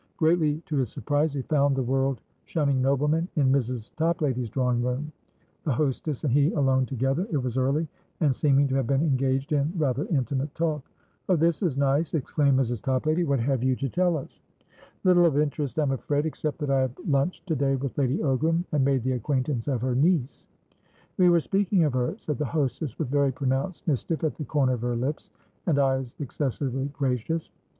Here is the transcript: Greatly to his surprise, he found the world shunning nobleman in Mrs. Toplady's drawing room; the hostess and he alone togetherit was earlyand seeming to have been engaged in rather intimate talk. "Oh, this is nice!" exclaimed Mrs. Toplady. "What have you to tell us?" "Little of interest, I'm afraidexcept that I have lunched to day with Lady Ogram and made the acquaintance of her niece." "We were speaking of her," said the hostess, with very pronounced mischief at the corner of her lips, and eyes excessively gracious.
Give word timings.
Greatly 0.17 0.63
to 0.65 0.77
his 0.77 0.89
surprise, 0.89 1.31
he 1.31 1.43
found 1.43 1.75
the 1.75 1.83
world 1.83 2.21
shunning 2.45 2.81
nobleman 2.81 3.27
in 3.35 3.51
Mrs. 3.51 3.91
Toplady's 3.97 4.49
drawing 4.49 4.81
room; 4.81 5.11
the 5.63 5.71
hostess 5.73 6.23
and 6.23 6.33
he 6.33 6.51
alone 6.53 6.87
togetherit 6.87 7.39
was 7.43 7.55
earlyand 7.55 7.87
seeming 8.31 8.67
to 8.67 8.73
have 8.73 8.87
been 8.87 9.03
engaged 9.03 9.51
in 9.53 9.71
rather 9.77 10.07
intimate 10.07 10.55
talk. 10.55 10.81
"Oh, 11.29 11.35
this 11.35 11.61
is 11.61 11.77
nice!" 11.77 12.15
exclaimed 12.15 12.57
Mrs. 12.57 12.81
Toplady. 12.81 13.23
"What 13.25 13.41
have 13.41 13.61
you 13.61 13.75
to 13.75 13.87
tell 13.89 14.17
us?" 14.17 14.41
"Little 15.03 15.23
of 15.27 15.37
interest, 15.37 15.77
I'm 15.77 15.91
afraidexcept 15.91 16.57
that 16.57 16.71
I 16.71 16.81
have 16.81 16.97
lunched 17.07 17.45
to 17.49 17.55
day 17.55 17.75
with 17.75 17.95
Lady 17.95 18.17
Ogram 18.17 18.63
and 18.71 18.83
made 18.83 19.03
the 19.03 19.11
acquaintance 19.11 19.67
of 19.67 19.81
her 19.81 19.93
niece." 19.93 20.47
"We 21.17 21.29
were 21.29 21.41
speaking 21.41 21.83
of 21.83 21.93
her," 21.93 22.15
said 22.17 22.39
the 22.39 22.45
hostess, 22.45 22.97
with 22.97 23.09
very 23.09 23.31
pronounced 23.31 23.87
mischief 23.87 24.23
at 24.23 24.33
the 24.33 24.45
corner 24.45 24.73
of 24.73 24.81
her 24.81 24.95
lips, 24.95 25.29
and 25.67 25.77
eyes 25.77 26.15
excessively 26.19 26.85
gracious. 26.91 27.51